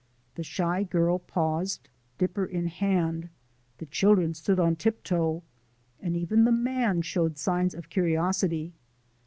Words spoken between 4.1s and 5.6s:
stood on tiptoe,